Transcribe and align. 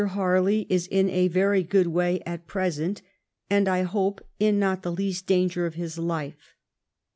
Harley 0.03 0.65
is 0.67 0.87
in 0.87 1.07
a 1.11 1.27
very 1.27 1.61
good 1.61 1.85
way 1.85 2.23
at 2.25 2.47
present, 2.47 3.03
and, 3.51 3.67
I 3.67 3.83
hope, 3.83 4.19
in 4.39 4.57
not 4.57 4.81
the 4.81 4.91
least 4.91 5.27
danger 5.27 5.67
of 5.67 5.75
his 5.75 5.99
life." 5.99 6.55